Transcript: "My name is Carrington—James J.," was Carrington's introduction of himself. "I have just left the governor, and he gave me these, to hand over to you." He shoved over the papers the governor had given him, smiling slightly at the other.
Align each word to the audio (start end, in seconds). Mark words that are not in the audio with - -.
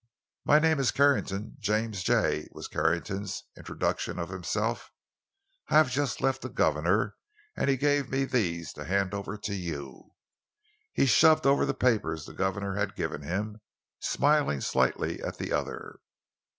"My 0.45 0.57
name 0.57 0.79
is 0.79 0.89
Carrington—James 0.89 2.01
J.," 2.01 2.47
was 2.53 2.67
Carrington's 2.67 3.43
introduction 3.55 4.17
of 4.17 4.29
himself. 4.29 4.89
"I 5.67 5.75
have 5.77 5.91
just 5.91 6.19
left 6.21 6.41
the 6.41 6.49
governor, 6.49 7.17
and 7.55 7.69
he 7.69 7.77
gave 7.77 8.09
me 8.09 8.25
these, 8.25 8.73
to 8.73 8.85
hand 8.85 9.13
over 9.13 9.37
to 9.37 9.53
you." 9.53 10.09
He 10.91 11.05
shoved 11.05 11.45
over 11.45 11.67
the 11.67 11.75
papers 11.75 12.25
the 12.25 12.33
governor 12.33 12.73
had 12.73 12.95
given 12.95 13.21
him, 13.21 13.61
smiling 13.99 14.59
slightly 14.61 15.21
at 15.21 15.37
the 15.37 15.53
other. 15.53 15.99